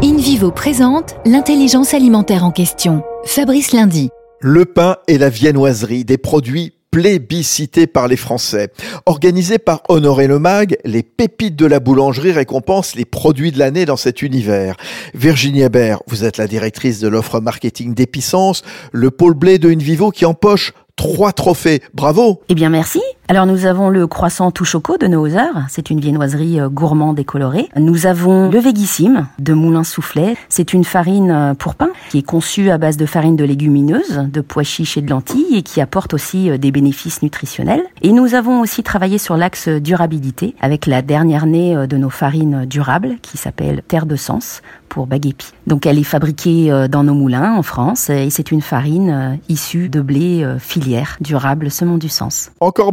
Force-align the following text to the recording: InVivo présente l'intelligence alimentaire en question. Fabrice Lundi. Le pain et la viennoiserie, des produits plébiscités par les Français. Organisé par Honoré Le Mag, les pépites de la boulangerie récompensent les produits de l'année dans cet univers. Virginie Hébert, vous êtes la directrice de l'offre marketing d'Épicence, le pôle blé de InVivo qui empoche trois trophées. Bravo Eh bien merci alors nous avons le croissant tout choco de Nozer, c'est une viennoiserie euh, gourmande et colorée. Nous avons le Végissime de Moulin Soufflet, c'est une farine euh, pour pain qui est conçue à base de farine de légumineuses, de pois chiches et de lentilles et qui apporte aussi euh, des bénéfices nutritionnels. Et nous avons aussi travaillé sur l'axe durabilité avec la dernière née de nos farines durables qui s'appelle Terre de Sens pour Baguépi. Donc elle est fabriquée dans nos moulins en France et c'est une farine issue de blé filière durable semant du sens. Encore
InVivo 0.00 0.52
présente 0.52 1.16
l'intelligence 1.26 1.92
alimentaire 1.92 2.44
en 2.44 2.52
question. 2.52 3.02
Fabrice 3.24 3.72
Lundi. 3.72 4.10
Le 4.40 4.64
pain 4.64 4.98
et 5.08 5.18
la 5.18 5.28
viennoiserie, 5.28 6.04
des 6.04 6.18
produits 6.18 6.72
plébiscités 6.92 7.88
par 7.88 8.06
les 8.06 8.16
Français. 8.16 8.70
Organisé 9.06 9.58
par 9.58 9.82
Honoré 9.88 10.28
Le 10.28 10.38
Mag, 10.38 10.76
les 10.84 11.02
pépites 11.02 11.56
de 11.56 11.66
la 11.66 11.80
boulangerie 11.80 12.30
récompensent 12.30 12.94
les 12.94 13.06
produits 13.06 13.50
de 13.50 13.58
l'année 13.58 13.86
dans 13.86 13.96
cet 13.96 14.22
univers. 14.22 14.76
Virginie 15.14 15.62
Hébert, 15.62 16.00
vous 16.06 16.24
êtes 16.24 16.36
la 16.36 16.46
directrice 16.46 17.00
de 17.00 17.08
l'offre 17.08 17.40
marketing 17.40 17.92
d'Épicence, 17.92 18.62
le 18.92 19.10
pôle 19.10 19.34
blé 19.34 19.58
de 19.58 19.68
InVivo 19.68 20.12
qui 20.12 20.24
empoche 20.26 20.74
trois 20.94 21.32
trophées. 21.32 21.82
Bravo 21.92 22.40
Eh 22.48 22.54
bien 22.54 22.70
merci 22.70 23.00
alors 23.30 23.44
nous 23.44 23.66
avons 23.66 23.90
le 23.90 24.06
croissant 24.06 24.50
tout 24.50 24.64
choco 24.64 24.96
de 24.96 25.06
Nozer, 25.06 25.66
c'est 25.68 25.90
une 25.90 26.00
viennoiserie 26.00 26.60
euh, 26.60 26.70
gourmande 26.70 27.20
et 27.20 27.24
colorée. 27.24 27.68
Nous 27.76 28.06
avons 28.06 28.48
le 28.48 28.58
Végissime 28.58 29.26
de 29.38 29.52
Moulin 29.52 29.84
Soufflet, 29.84 30.34
c'est 30.48 30.72
une 30.72 30.82
farine 30.82 31.30
euh, 31.30 31.52
pour 31.52 31.74
pain 31.74 31.90
qui 32.08 32.20
est 32.20 32.22
conçue 32.22 32.70
à 32.70 32.78
base 32.78 32.96
de 32.96 33.04
farine 33.04 33.36
de 33.36 33.44
légumineuses, 33.44 34.30
de 34.32 34.40
pois 34.40 34.62
chiches 34.62 34.96
et 34.96 35.02
de 35.02 35.10
lentilles 35.10 35.58
et 35.58 35.62
qui 35.62 35.82
apporte 35.82 36.14
aussi 36.14 36.48
euh, 36.48 36.56
des 36.56 36.70
bénéfices 36.70 37.20
nutritionnels. 37.20 37.82
Et 38.00 38.12
nous 38.12 38.32
avons 38.34 38.62
aussi 38.62 38.82
travaillé 38.82 39.18
sur 39.18 39.36
l'axe 39.36 39.68
durabilité 39.68 40.54
avec 40.62 40.86
la 40.86 41.02
dernière 41.02 41.44
née 41.44 41.86
de 41.86 41.96
nos 41.98 42.08
farines 42.08 42.64
durables 42.64 43.18
qui 43.20 43.36
s'appelle 43.36 43.82
Terre 43.86 44.06
de 44.06 44.16
Sens 44.16 44.62
pour 44.88 45.06
Baguépi. 45.06 45.48
Donc 45.66 45.84
elle 45.84 45.98
est 45.98 46.02
fabriquée 46.02 46.86
dans 46.90 47.04
nos 47.04 47.12
moulins 47.12 47.54
en 47.54 47.62
France 47.62 48.08
et 48.08 48.30
c'est 48.30 48.50
une 48.50 48.62
farine 48.62 49.38
issue 49.50 49.90
de 49.90 50.00
blé 50.00 50.46
filière 50.58 51.18
durable 51.20 51.70
semant 51.70 51.98
du 51.98 52.08
sens. 52.08 52.50
Encore 52.60 52.92